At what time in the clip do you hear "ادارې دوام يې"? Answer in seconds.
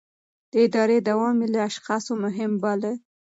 0.65-1.47